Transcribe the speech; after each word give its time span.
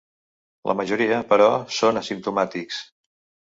La 0.69 0.75
majoria, 0.79 1.21
però, 1.33 1.51
són 1.77 2.03
asimptomàtics. 2.05 2.85